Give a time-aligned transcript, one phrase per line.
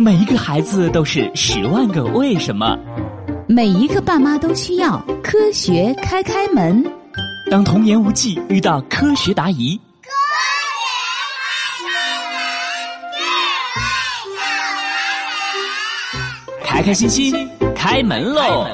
[0.00, 2.78] 每一个孩子都是十万个为什么，
[3.48, 6.84] 每一个爸妈都需要科学开开门。
[7.50, 10.10] 当童言无忌遇到科学答疑，科
[16.60, 17.34] 学开开心心
[17.74, 18.68] 开门喽！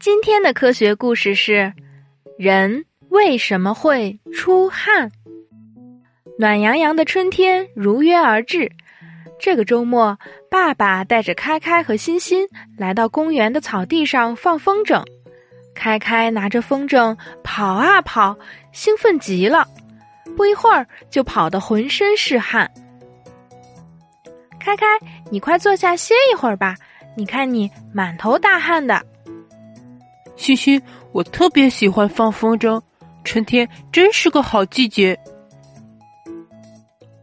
[0.00, 1.72] 今天的科学故事是：
[2.36, 5.12] 人为什么会出汗？
[6.38, 8.72] 暖洋洋的春天如约而至。
[9.40, 10.18] 这个周末，
[10.50, 15.02] 爸爸带着开开和欣欣来到公园的草地上放风筝。
[15.74, 18.36] 开开拿着风筝跑啊跑，
[18.70, 19.66] 兴奋极了。
[20.36, 22.70] 不一会儿，就跑得浑身是汗。
[24.58, 24.84] 开开，
[25.30, 26.76] 你快坐下歇一会儿吧。
[27.16, 29.02] 你看你满头大汗的。
[30.36, 30.80] 欣欣，
[31.12, 32.78] 我特别喜欢放风筝，
[33.24, 35.18] 春天真是个好季节。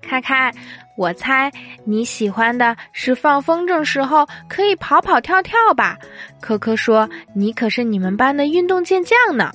[0.02, 0.52] 开开。
[0.98, 1.52] 我猜
[1.86, 5.96] 你喜欢的是放风筝时候可以跑跑跳跳吧？
[6.42, 9.52] 可可说你可是你们班的运动健将呢。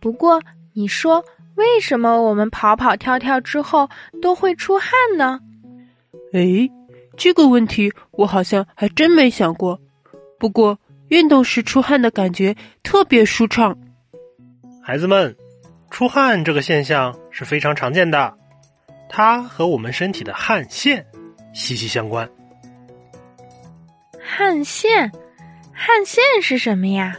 [0.00, 0.40] 不过
[0.72, 1.24] 你说
[1.56, 3.88] 为什么我们跑跑跳跳之后
[4.22, 5.40] 都会出汗呢？
[6.32, 6.70] 哎，
[7.16, 9.80] 这个问题我好像还真没想过。
[10.38, 13.76] 不过运动时出汗的感觉特别舒畅。
[14.82, 15.36] 孩子们，
[15.90, 18.36] 出汗这个现象是非常常见的。
[19.16, 21.06] 它和我们身体的汗腺
[21.52, 22.28] 息息相关。
[24.20, 25.08] 汗腺，
[25.72, 27.16] 汗腺是什么呀？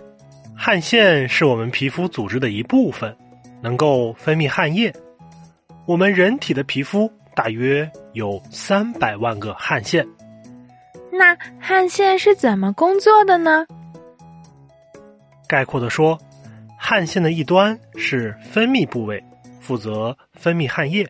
[0.54, 3.16] 汗腺是我们皮肤组织的一部分，
[3.62, 4.94] 能够分泌汗液。
[5.86, 10.06] 我们人体的皮肤大约有三百万个汗腺。
[11.14, 13.66] 那汗腺是怎么工作的呢？
[15.48, 16.20] 概括的说，
[16.78, 19.24] 汗腺的一端是分泌部位，
[19.62, 21.08] 负责分泌汗液。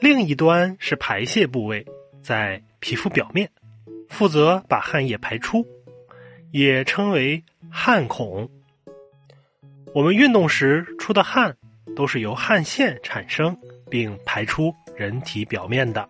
[0.00, 1.84] 另一端是排泄部位，
[2.22, 3.50] 在皮肤表面，
[4.08, 5.66] 负责把汗液排出，
[6.52, 8.48] 也称为汗孔。
[9.94, 11.56] 我们运动时出的汗
[11.96, 13.56] 都是由汗腺产生
[13.90, 16.08] 并排出人体表面的。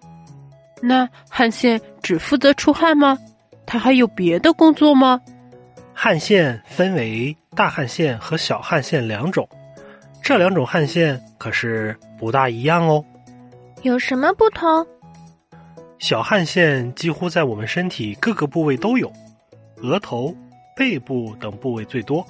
[0.82, 3.16] 那汗腺只负责出汗吗？
[3.65, 5.21] 它还有别的工作吗？
[5.94, 9.48] 汗腺分为大汗腺和小汗腺两种，
[10.22, 13.04] 这两种汗腺可是不大一样哦。
[13.83, 14.87] 有什么不同？
[15.99, 19.12] 小汗腺几乎在我们身体各个部位都有，
[19.83, 20.34] 额头、
[20.77, 22.25] 背部等部位最多，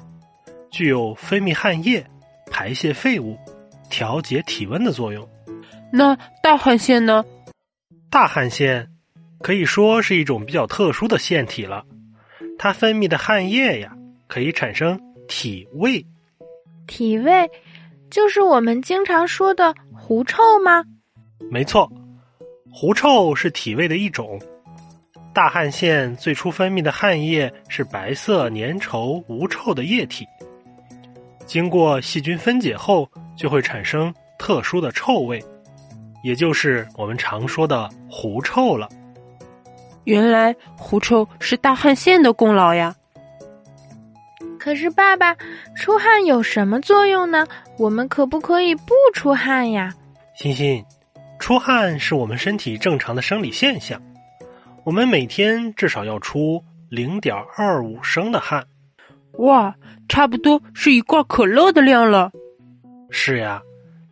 [0.70, 2.04] 具有分泌汗液、
[2.50, 3.36] 排泄废物、
[3.90, 5.28] 调节体温的作用。
[5.92, 7.24] 那大汗腺呢？
[8.10, 8.88] 大汗腺
[9.40, 11.84] 可以说是一种比较特殊的腺体了，
[12.58, 14.98] 它分泌的汗液呀，可以产生
[15.28, 16.04] 体味。
[16.86, 17.50] 体味
[18.10, 20.84] 就是我们经常说的狐臭吗？
[21.50, 21.90] 没错，
[22.70, 24.38] 狐臭是体味的一种。
[25.32, 30.26] 大汗腺最初分泌的汗液是白色、粘稠、无臭的液体，
[31.46, 35.42] 经过细菌分解后，就会产生特殊的臭味，
[36.24, 38.88] 也就是我们常说的狐臭了。
[40.04, 42.96] 原来狐臭是大汗腺的功劳呀！
[44.58, 45.36] 可是爸爸，
[45.76, 47.46] 出汗有什么作用呢？
[47.78, 49.94] 我们可不可以不出汗呀？
[50.34, 50.84] 欣欣。
[51.38, 54.02] 出汗是我们身体正常的生理现象，
[54.84, 58.66] 我们每天至少要出零点二五升的汗，
[59.38, 59.74] 哇，
[60.08, 62.30] 差不多是一罐可乐的量了。
[63.10, 63.62] 是呀，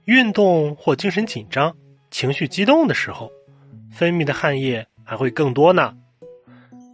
[0.04, 1.74] 运动或精神紧张、
[2.10, 3.30] 情绪激动的时候，
[3.90, 5.94] 分泌的汗液还会更多呢。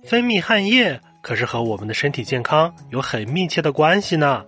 [0.04, 4.44] 分泌汗液可是和我们的身体健康有很密切的关系呢。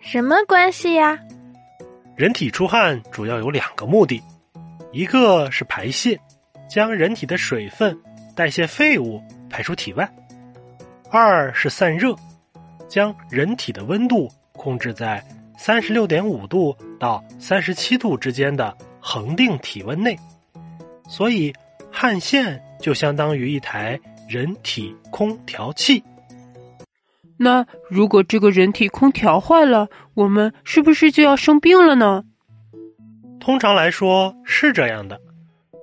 [0.00, 1.18] 什么关系呀？
[2.14, 4.22] 人体出汗主要有两个目的。
[4.94, 6.16] 一个是排泄，
[6.70, 7.98] 将人体的水分、
[8.36, 10.06] 代谢废物排出体外；
[11.10, 12.14] 二是散热，
[12.88, 15.20] 将人体的温度控制在
[15.58, 20.16] 三十六点五度到三十七度之间的恒定体温内。
[21.08, 21.52] 所以，
[21.90, 23.98] 汗腺就相当于一台
[24.28, 26.04] 人体空调器。
[27.36, 32.22] 那如果这个人体空调坏了，我们是不是就要生病了呢？
[33.44, 35.20] 通常来说是这样的，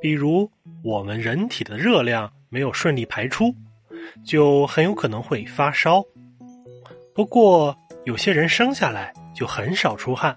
[0.02, 0.50] 比如
[0.84, 3.54] 我们人体的热量没有顺利排出，
[4.25, 6.04] 就很有可能会发烧。
[7.13, 10.36] 不过有些人生下来就很少出汗，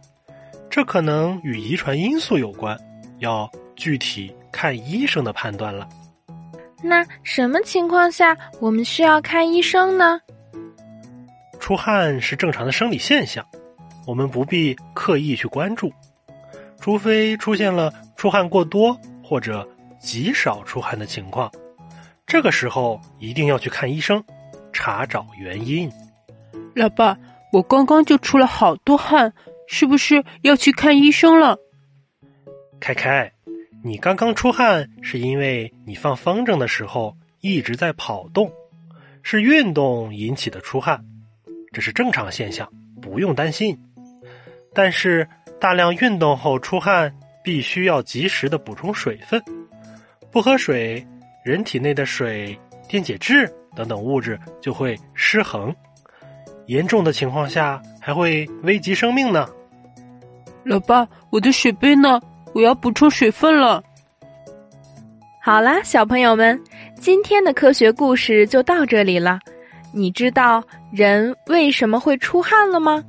[0.68, 2.78] 这可能与遗传因素有关，
[3.20, 5.88] 要具体看医生的判断了。
[6.82, 10.20] 那什么情况下我们需要看医生呢？
[11.58, 13.42] 出汗是正常的生理现象，
[14.06, 15.90] 我们不必刻意去关注。
[16.84, 19.66] 除非出现了出汗过多或者
[19.98, 21.50] 极少出汗的情况，
[22.26, 24.22] 这个时候一定要去看医生，
[24.70, 25.90] 查找原因。
[26.74, 27.16] 老爸，
[27.54, 29.32] 我刚刚就出了好多汗，
[29.66, 31.56] 是不是要去看医生了？
[32.80, 33.32] 开开，
[33.82, 38.52] 你刚刚出汗是因为你放风筝的时候一直在跑动，
[39.22, 41.02] 是运动引起的出汗，
[41.72, 42.70] 这是正常现象，
[43.00, 43.74] 不用担心。
[44.74, 45.26] 但是
[45.64, 47.10] 大量运动后出汗，
[47.42, 49.42] 必须要及时的补充水分，
[50.30, 51.02] 不喝水，
[51.42, 52.54] 人体内的水、
[52.86, 55.74] 电解质等等物质就会失衡，
[56.66, 59.48] 严重的情况下还会危及生命呢。
[60.64, 62.20] 老爸，我的水杯呢？
[62.52, 63.82] 我要补充水分了。
[65.40, 66.62] 好啦，小朋友们，
[66.96, 69.38] 今天的科学故事就到这里了。
[69.94, 70.62] 你知道
[70.92, 73.02] 人为什么会出汗了吗？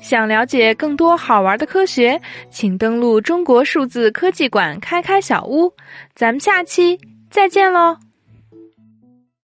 [0.00, 2.20] 想了解更多好玩的科学，
[2.50, 5.72] 请登录中国数字科技馆开开小屋。
[6.14, 6.98] 咱们下期
[7.30, 8.05] 再见喽！